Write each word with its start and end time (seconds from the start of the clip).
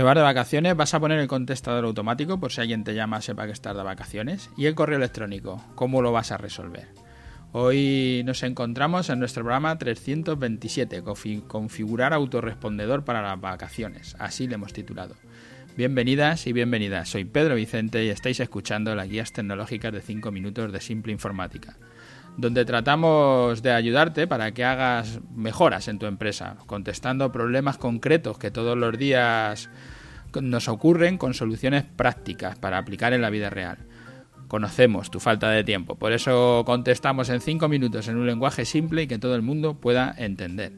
Te 0.00 0.04
vas 0.04 0.16
de 0.16 0.22
vacaciones, 0.22 0.74
vas 0.74 0.94
a 0.94 0.98
poner 0.98 1.18
el 1.18 1.28
contestador 1.28 1.84
automático 1.84 2.40
por 2.40 2.50
si 2.50 2.62
alguien 2.62 2.84
te 2.84 2.94
llama 2.94 3.20
sepa 3.20 3.44
que 3.44 3.52
estás 3.52 3.76
de 3.76 3.82
vacaciones. 3.82 4.48
Y 4.56 4.64
el 4.64 4.74
correo 4.74 4.96
electrónico, 4.96 5.62
¿cómo 5.74 6.00
lo 6.00 6.10
vas 6.10 6.32
a 6.32 6.38
resolver? 6.38 6.88
Hoy 7.52 8.22
nos 8.24 8.42
encontramos 8.42 9.10
en 9.10 9.18
nuestro 9.18 9.42
programa 9.42 9.76
327, 9.76 11.02
configurar 11.46 12.14
autorrespondedor 12.14 13.04
para 13.04 13.20
las 13.20 13.38
vacaciones. 13.38 14.16
Así 14.18 14.48
le 14.48 14.54
hemos 14.54 14.72
titulado. 14.72 15.16
Bienvenidas 15.76 16.46
y 16.46 16.54
bienvenidas. 16.54 17.10
Soy 17.10 17.26
Pedro 17.26 17.54
Vicente 17.54 18.02
y 18.02 18.08
estáis 18.08 18.40
escuchando 18.40 18.94
las 18.94 19.06
guías 19.06 19.32
tecnológicas 19.32 19.92
de 19.92 20.00
5 20.00 20.32
minutos 20.32 20.72
de 20.72 20.80
Simple 20.80 21.12
Informática, 21.12 21.76
donde 22.38 22.64
tratamos 22.64 23.62
de 23.62 23.72
ayudarte 23.72 24.26
para 24.26 24.52
que 24.52 24.64
hagas 24.64 25.20
mejoras 25.34 25.88
en 25.88 25.98
tu 25.98 26.06
empresa, 26.06 26.56
contestando 26.66 27.30
problemas 27.30 27.76
concretos 27.78 28.38
que 28.38 28.50
todos 28.50 28.76
los 28.76 28.98
días 28.98 29.70
nos 30.40 30.68
ocurren 30.68 31.18
con 31.18 31.34
soluciones 31.34 31.84
prácticas 31.84 32.58
para 32.58 32.78
aplicar 32.78 33.12
en 33.12 33.22
la 33.22 33.30
vida 33.30 33.50
real. 33.50 33.78
Conocemos 34.48 35.10
tu 35.10 35.20
falta 35.20 35.50
de 35.50 35.62
tiempo, 35.62 35.94
por 35.96 36.12
eso 36.12 36.64
contestamos 36.66 37.28
en 37.28 37.40
5 37.40 37.68
minutos 37.68 38.08
en 38.08 38.16
un 38.16 38.26
lenguaje 38.26 38.64
simple 38.64 39.02
y 39.02 39.06
que 39.06 39.18
todo 39.18 39.36
el 39.36 39.42
mundo 39.42 39.74
pueda 39.74 40.14
entender. 40.18 40.72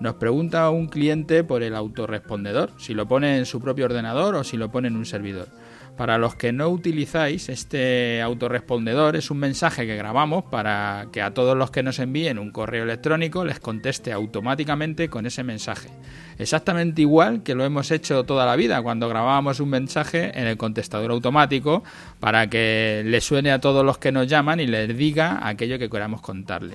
Nos 0.00 0.14
pregunta 0.14 0.68
un 0.70 0.88
cliente 0.88 1.44
por 1.44 1.62
el 1.62 1.76
autorrespondedor, 1.76 2.72
si 2.78 2.94
lo 2.94 3.06
pone 3.06 3.38
en 3.38 3.46
su 3.46 3.60
propio 3.60 3.84
ordenador 3.84 4.34
o 4.34 4.44
si 4.44 4.56
lo 4.56 4.70
pone 4.70 4.88
en 4.88 4.96
un 4.96 5.06
servidor. 5.06 5.48
Para 5.96 6.18
los 6.18 6.34
que 6.34 6.52
no 6.52 6.68
utilizáis, 6.70 7.48
este 7.48 8.20
autorrespondedor 8.20 9.14
es 9.14 9.30
un 9.30 9.38
mensaje 9.38 9.86
que 9.86 9.94
grabamos 9.96 10.44
para 10.44 11.06
que 11.12 11.22
a 11.22 11.32
todos 11.32 11.56
los 11.56 11.70
que 11.70 11.84
nos 11.84 12.00
envíen 12.00 12.40
un 12.40 12.50
correo 12.50 12.82
electrónico 12.82 13.44
les 13.44 13.60
conteste 13.60 14.12
automáticamente 14.12 15.08
con 15.08 15.24
ese 15.24 15.44
mensaje. 15.44 15.90
Exactamente 16.36 17.02
igual 17.02 17.44
que 17.44 17.54
lo 17.54 17.64
hemos 17.64 17.92
hecho 17.92 18.24
toda 18.24 18.44
la 18.44 18.56
vida 18.56 18.82
cuando 18.82 19.08
grabábamos 19.08 19.60
un 19.60 19.70
mensaje 19.70 20.36
en 20.38 20.48
el 20.48 20.56
contestador 20.56 21.12
automático 21.12 21.84
para 22.18 22.48
que 22.48 23.02
le 23.06 23.20
suene 23.20 23.52
a 23.52 23.60
todos 23.60 23.84
los 23.84 23.98
que 23.98 24.10
nos 24.10 24.26
llaman 24.26 24.58
y 24.58 24.66
les 24.66 24.96
diga 24.96 25.46
aquello 25.46 25.78
que 25.78 25.88
queramos 25.88 26.20
contarle 26.20 26.74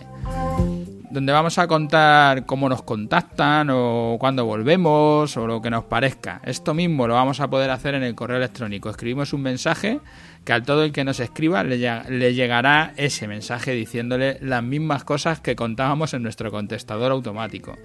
donde 1.10 1.34
vamos 1.34 1.58
a 1.58 1.68
contar 1.68 2.46
cómo 2.46 2.70
nos 2.70 2.84
contactan 2.84 3.70
o 3.72 4.18
cuándo 4.20 4.46
volvemos 4.46 5.36
o 5.38 5.48
lo 5.48 5.62
que 5.62 5.70
nos 5.70 5.86
parezca. 5.86 6.42
Esto 6.44 6.74
mismo 6.74 7.08
lo 7.08 7.16
vamos 7.16 7.40
a 7.40 7.50
poder 7.50 7.72
hacer 7.72 7.96
en 7.96 8.04
el 8.04 8.16
correo 8.16 8.38
electrónico. 8.38 8.90
Escribimos 8.90 9.34
un 9.34 9.42
mensaje 9.42 10.00
que 10.46 10.54
a 10.54 10.62
todo 10.62 10.84
el 10.84 10.92
que 10.92 11.04
nos 11.04 11.20
escriba 11.20 11.64
le, 11.64 11.78
le 11.78 12.34
llegará 12.34 12.94
ese 12.98 13.28
mensaje 13.28 13.72
diciéndole 13.72 14.38
las 14.42 14.64
mismas 14.64 15.04
cosas 15.04 15.40
que 15.40 15.56
contábamos 15.56 16.14
en 16.14 16.24
nuestro 16.24 16.52
contestador 16.52 17.12
automático. 17.12 17.76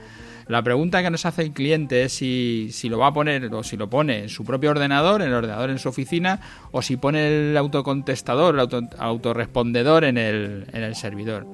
La 0.47 0.63
pregunta 0.63 1.03
que 1.03 1.11
nos 1.11 1.25
hace 1.27 1.43
el 1.43 1.53
cliente 1.53 2.03
es 2.03 2.13
si, 2.13 2.71
lo 2.89 2.99
va 2.99 3.09
a 3.09 3.13
poner 3.13 3.53
o 3.55 3.63
si 3.63 3.77
lo 3.77 3.89
pone 3.89 4.25
en 4.25 4.29
su 4.29 4.45
propio 4.45 4.71
ordenador, 4.71 5.23
en 5.23 5.29
el 5.29 5.35
ordenador 5.35 5.71
en 5.71 5.79
su 5.79 5.89
oficina, 5.89 6.41
o 6.71 6.83
si 6.83 6.97
pone 6.97 7.51
el 7.51 7.57
autocontestador, 7.57 8.55
el 8.55 8.61
auto, 8.61 8.83
autorrespondedor 8.99 10.05
en 10.05 10.19
el, 10.19 10.67
en 10.73 10.83
el 10.83 10.95
servidor. 10.95 11.47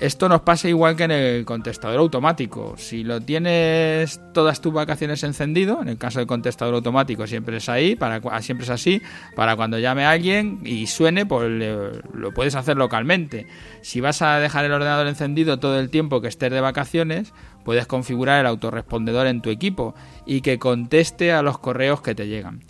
Esto 0.00 0.28
nos 0.28 0.42
pasa 0.42 0.68
igual 0.68 0.96
que 0.96 1.04
en 1.04 1.12
el 1.12 1.44
contestador 1.44 1.98
automático. 1.98 2.74
Si 2.76 3.04
lo 3.04 3.20
tienes 3.20 4.20
todas 4.32 4.60
tus 4.60 4.72
vacaciones 4.72 5.22
encendido, 5.22 5.80
en 5.80 5.88
el 5.88 5.98
caso 5.98 6.18
del 6.18 6.26
contestador 6.26 6.74
automático 6.74 7.26
siempre 7.26 7.56
es 7.56 7.68
ahí, 7.68 7.96
para, 7.96 8.20
siempre 8.42 8.64
es 8.64 8.70
así, 8.70 9.00
para 9.34 9.56
cuando 9.56 9.78
llame 9.78 10.04
a 10.04 10.10
alguien 10.10 10.60
y 10.64 10.86
suene, 10.88 11.24
pues 11.24 11.50
lo 12.12 12.34
puedes 12.34 12.54
hacer 12.54 12.76
localmente. 12.76 13.46
Si 13.82 14.00
vas 14.00 14.20
a 14.20 14.38
dejar 14.38 14.64
el 14.64 14.72
ordenador 14.72 15.06
encendido 15.06 15.58
todo 15.58 15.78
el 15.78 15.90
tiempo 15.90 16.20
que 16.20 16.28
estés 16.28 16.50
de 16.50 16.60
vacaciones, 16.60 17.32
Puedes 17.64 17.86
configurar 17.86 18.40
el 18.40 18.46
autorrespondedor 18.46 19.26
en 19.26 19.40
tu 19.40 19.50
equipo 19.50 19.94
y 20.26 20.42
que 20.42 20.58
conteste 20.58 21.32
a 21.32 21.42
los 21.42 21.58
correos 21.58 22.02
que 22.02 22.14
te 22.14 22.28
llegan. 22.28 22.60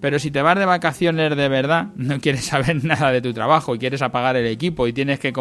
Pero 0.00 0.18
si 0.18 0.30
te 0.30 0.42
vas 0.42 0.58
de 0.58 0.66
vacaciones 0.66 1.34
de 1.34 1.48
verdad, 1.48 1.86
no 1.96 2.20
quieres 2.20 2.44
saber 2.44 2.84
nada 2.84 3.10
de 3.10 3.22
tu 3.22 3.32
trabajo 3.32 3.74
y 3.74 3.78
quieres 3.78 4.02
apagar 4.02 4.36
el 4.36 4.46
equipo 4.46 4.86
y 4.86 4.92
tienes 4.92 5.18
que, 5.18 5.32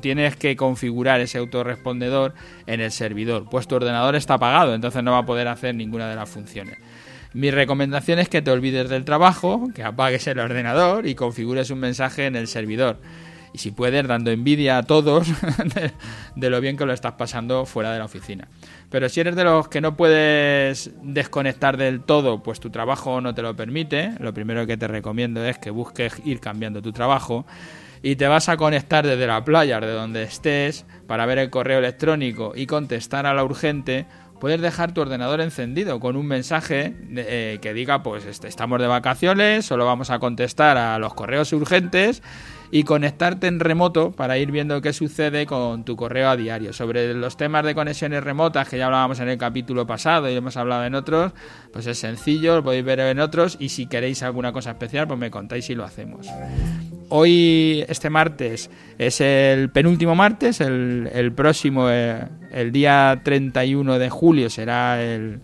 tienes 0.00 0.36
que 0.36 0.54
configurar 0.54 1.20
ese 1.20 1.38
autorrespondedor 1.38 2.34
en 2.66 2.80
el 2.80 2.92
servidor, 2.92 3.46
pues 3.50 3.66
tu 3.66 3.76
ordenador 3.76 4.14
está 4.14 4.34
apagado, 4.34 4.74
entonces 4.74 5.02
no 5.02 5.12
va 5.12 5.18
a 5.18 5.26
poder 5.26 5.48
hacer 5.48 5.74
ninguna 5.74 6.08
de 6.08 6.16
las 6.16 6.28
funciones. 6.28 6.78
Mi 7.32 7.50
recomendación 7.50 8.18
es 8.18 8.28
que 8.28 8.42
te 8.42 8.50
olvides 8.50 8.90
del 8.90 9.06
trabajo, 9.06 9.70
que 9.74 9.82
apagues 9.82 10.26
el 10.26 10.38
ordenador 10.38 11.06
y 11.06 11.14
configures 11.14 11.70
un 11.70 11.78
mensaje 11.78 12.26
en 12.26 12.36
el 12.36 12.46
servidor 12.46 12.98
y 13.52 13.58
si 13.58 13.70
puedes 13.70 14.06
dando 14.06 14.30
envidia 14.30 14.78
a 14.78 14.82
todos 14.82 15.28
de, 16.34 16.50
lo 16.50 16.60
bien 16.60 16.76
que 16.76 16.86
lo 16.86 16.92
estás 16.92 17.12
pasando 17.12 17.66
fuera 17.66 17.92
de 17.92 17.98
la 17.98 18.06
oficina. 18.06 18.48
Pero 18.90 19.08
si 19.08 19.20
eres 19.20 19.36
de 19.36 19.44
los 19.44 19.68
que 19.68 19.80
no 19.80 19.96
puedes 19.96 20.90
desconectar 21.02 21.76
del 21.76 22.02
todo, 22.02 22.42
pues 22.42 22.60
tu 22.60 22.70
trabajo 22.70 23.20
no 23.20 23.34
te 23.34 23.42
lo 23.42 23.54
permite, 23.54 24.12
lo 24.18 24.32
primero 24.32 24.66
que 24.66 24.76
te 24.76 24.88
recomiendo 24.88 25.44
es 25.44 25.58
que 25.58 25.70
busques 25.70 26.20
ir 26.24 26.40
cambiando 26.40 26.82
tu 26.82 26.92
trabajo 26.92 27.46
y 28.02 28.16
te 28.16 28.26
vas 28.26 28.48
a 28.48 28.56
conectar 28.56 29.06
desde 29.06 29.26
la 29.26 29.44
playa, 29.44 29.80
de 29.80 29.92
donde 29.92 30.24
estés, 30.24 30.84
para 31.06 31.24
ver 31.26 31.38
el 31.38 31.50
correo 31.50 31.78
electrónico 31.78 32.52
y 32.54 32.66
contestar 32.66 33.26
a 33.26 33.34
la 33.34 33.44
urgente, 33.44 34.06
puedes 34.40 34.60
dejar 34.60 34.92
tu 34.92 35.00
ordenador 35.00 35.40
encendido 35.40 36.00
con 36.00 36.16
un 36.16 36.26
mensaje 36.26 36.96
eh, 37.14 37.58
que 37.62 37.72
diga 37.72 38.02
pues 38.02 38.26
estamos 38.26 38.80
de 38.80 38.88
vacaciones, 38.88 39.64
solo 39.64 39.86
vamos 39.86 40.10
a 40.10 40.18
contestar 40.18 40.76
a 40.76 40.98
los 40.98 41.14
correos 41.14 41.52
urgentes 41.52 42.24
y 42.74 42.84
conectarte 42.84 43.48
en 43.48 43.60
remoto 43.60 44.12
para 44.12 44.38
ir 44.38 44.50
viendo 44.50 44.80
qué 44.80 44.94
sucede 44.94 45.44
con 45.44 45.84
tu 45.84 45.94
correo 45.94 46.30
a 46.30 46.38
diario. 46.38 46.72
Sobre 46.72 47.12
los 47.12 47.36
temas 47.36 47.66
de 47.66 47.74
conexiones 47.74 48.24
remotas 48.24 48.66
que 48.66 48.78
ya 48.78 48.86
hablábamos 48.86 49.20
en 49.20 49.28
el 49.28 49.36
capítulo 49.36 49.86
pasado 49.86 50.30
y 50.30 50.34
hemos 50.34 50.56
hablado 50.56 50.86
en 50.86 50.94
otros, 50.94 51.32
pues 51.70 51.86
es 51.86 51.98
sencillo, 51.98 52.56
lo 52.56 52.64
podéis 52.64 52.82
ver 52.82 53.00
en 53.00 53.20
otros 53.20 53.58
y 53.60 53.68
si 53.68 53.84
queréis 53.84 54.22
alguna 54.22 54.52
cosa 54.52 54.70
especial, 54.70 55.06
pues 55.06 55.20
me 55.20 55.30
contáis 55.30 55.68
y 55.68 55.74
lo 55.74 55.84
hacemos. 55.84 56.26
Hoy, 57.10 57.84
este 57.88 58.08
martes, 58.08 58.70
es 58.96 59.20
el 59.20 59.68
penúltimo 59.68 60.14
martes, 60.14 60.62
el, 60.62 61.32
próximo, 61.36 61.90
eh, 61.90 62.26
el 62.52 62.72
día 62.72 63.20
31 63.22 63.98
de 63.98 64.08
julio 64.08 64.48
será 64.48 65.02
el 65.02 65.40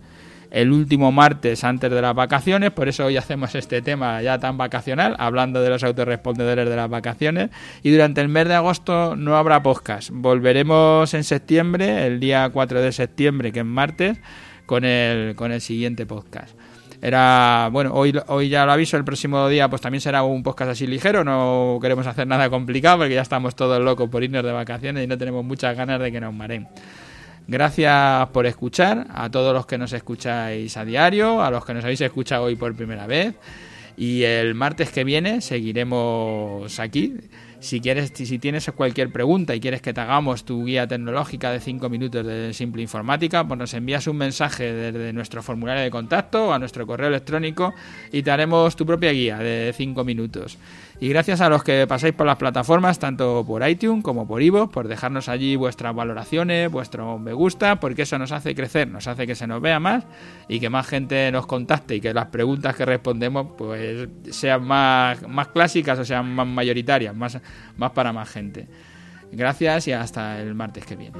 el 0.50 0.72
último 0.72 1.12
martes 1.12 1.64
antes 1.64 1.90
de 1.90 2.02
las 2.02 2.14
vacaciones, 2.14 2.70
por 2.70 2.88
eso 2.88 3.06
hoy 3.06 3.16
hacemos 3.16 3.54
este 3.54 3.82
tema 3.82 4.22
ya 4.22 4.38
tan 4.38 4.56
vacacional, 4.56 5.14
hablando 5.18 5.62
de 5.62 5.70
los 5.70 5.84
autorrespondedores 5.84 6.68
de 6.68 6.76
las 6.76 6.88
vacaciones. 6.88 7.50
Y 7.82 7.90
durante 7.90 8.20
el 8.20 8.28
mes 8.28 8.48
de 8.48 8.54
agosto 8.54 9.16
no 9.16 9.36
habrá 9.36 9.62
podcast. 9.62 10.10
Volveremos 10.12 11.12
en 11.14 11.24
septiembre, 11.24 12.06
el 12.06 12.20
día 12.20 12.48
4 12.50 12.80
de 12.80 12.92
septiembre, 12.92 13.52
que 13.52 13.60
es 13.60 13.66
martes, 13.66 14.18
con 14.66 14.84
el, 14.84 15.34
con 15.34 15.52
el 15.52 15.60
siguiente 15.60 16.06
podcast. 16.06 16.54
Era, 17.00 17.68
bueno, 17.70 17.92
hoy, 17.94 18.12
hoy 18.26 18.48
ya 18.48 18.66
lo 18.66 18.72
aviso, 18.72 18.96
el 18.96 19.04
próximo 19.04 19.48
día 19.48 19.68
pues 19.68 19.80
también 19.80 20.00
será 20.00 20.24
un 20.24 20.42
podcast 20.42 20.72
así 20.72 20.86
ligero, 20.86 21.22
no 21.22 21.78
queremos 21.80 22.06
hacer 22.08 22.26
nada 22.26 22.50
complicado 22.50 22.98
porque 22.98 23.14
ya 23.14 23.22
estamos 23.22 23.54
todos 23.54 23.80
locos 23.80 24.10
por 24.10 24.24
irnos 24.24 24.42
de 24.42 24.50
vacaciones 24.50 25.04
y 25.04 25.06
no 25.06 25.16
tenemos 25.16 25.44
muchas 25.44 25.76
ganas 25.76 26.00
de 26.00 26.10
que 26.10 26.20
nos 26.20 26.34
mareen. 26.34 26.66
Gracias 27.50 28.28
por 28.28 28.44
escuchar, 28.44 29.06
a 29.08 29.30
todos 29.30 29.54
los 29.54 29.64
que 29.64 29.78
nos 29.78 29.94
escucháis 29.94 30.76
a 30.76 30.84
diario, 30.84 31.42
a 31.42 31.50
los 31.50 31.64
que 31.64 31.72
nos 31.72 31.82
habéis 31.82 32.02
escuchado 32.02 32.44
hoy 32.44 32.56
por 32.56 32.76
primera 32.76 33.06
vez. 33.06 33.36
Y 33.96 34.22
el 34.22 34.54
martes 34.54 34.90
que 34.90 35.02
viene 35.02 35.40
seguiremos 35.40 36.78
aquí. 36.78 37.16
Si 37.60 37.80
quieres, 37.80 38.12
si 38.14 38.38
tienes 38.38 38.70
cualquier 38.70 39.10
pregunta 39.10 39.52
y 39.54 39.60
quieres 39.60 39.82
que 39.82 39.92
te 39.92 40.00
hagamos 40.00 40.44
tu 40.44 40.64
guía 40.64 40.86
tecnológica 40.86 41.50
de 41.50 41.58
5 41.58 41.88
minutos 41.88 42.24
de 42.24 42.54
simple 42.54 42.82
informática, 42.82 43.46
pues 43.46 43.58
nos 43.58 43.74
envías 43.74 44.06
un 44.06 44.16
mensaje 44.16 44.72
desde 44.72 45.12
nuestro 45.12 45.42
formulario 45.42 45.82
de 45.82 45.90
contacto 45.90 46.48
o 46.48 46.52
a 46.52 46.60
nuestro 46.60 46.86
correo 46.86 47.08
electrónico 47.08 47.74
y 48.12 48.22
te 48.22 48.30
haremos 48.30 48.76
tu 48.76 48.86
propia 48.86 49.10
guía 49.10 49.38
de 49.38 49.74
5 49.76 50.04
minutos. 50.04 50.56
Y 51.00 51.08
gracias 51.08 51.40
a 51.40 51.48
los 51.48 51.62
que 51.62 51.86
pasáis 51.86 52.12
por 52.12 52.26
las 52.26 52.38
plataformas, 52.38 52.98
tanto 52.98 53.44
por 53.46 53.66
iTunes 53.68 54.02
como 54.02 54.26
por 54.26 54.42
Ivo, 54.42 54.68
por 54.68 54.88
dejarnos 54.88 55.28
allí 55.28 55.54
vuestras 55.54 55.94
valoraciones, 55.94 56.70
vuestro 56.72 57.20
me 57.20 57.32
gusta, 57.32 57.78
porque 57.78 58.02
eso 58.02 58.18
nos 58.18 58.32
hace 58.32 58.52
crecer, 58.56 58.88
nos 58.88 59.06
hace 59.06 59.24
que 59.24 59.36
se 59.36 59.46
nos 59.46 59.60
vea 59.60 59.78
más 59.78 60.04
y 60.48 60.58
que 60.58 60.70
más 60.70 60.88
gente 60.88 61.30
nos 61.30 61.46
contacte 61.46 61.94
y 61.94 62.00
que 62.00 62.12
las 62.12 62.26
preguntas 62.26 62.74
que 62.74 62.84
respondemos 62.84 63.46
pues 63.56 64.08
sean 64.30 64.64
más, 64.64 65.26
más 65.28 65.48
clásicas 65.48 66.00
o 66.00 66.04
sean 66.04 66.34
más 66.34 66.48
mayoritarias, 66.48 67.14
más, 67.14 67.38
más 67.76 67.92
para 67.92 68.12
más 68.12 68.28
gente. 68.28 68.66
Gracias 69.30 69.88
y 69.88 69.92
hasta 69.92 70.40
el 70.40 70.54
martes 70.54 70.84
que 70.86 70.96
viene. 70.96 71.18